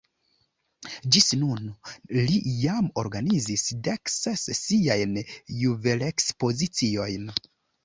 Ĝis 1.15 1.27
nun 1.41 1.67
li 2.29 2.39
jam 2.63 2.87
organizis 3.03 3.67
dek 3.89 4.13
ses 4.15 4.49
siajn 4.63 5.15
juvelekspoziciojn. 5.61 7.33